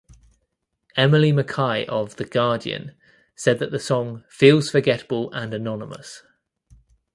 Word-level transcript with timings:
Emily 0.97 1.31
Mackay 1.31 1.85
of 1.85 2.15
"The 2.15 2.25
Guardian" 2.25 2.95
said 3.35 3.59
that 3.59 3.69
the 3.69 3.77
song 3.77 4.23
"feels 4.29 4.71
forgettable 4.71 5.31
and 5.31 5.53
anonymous". 5.53 6.23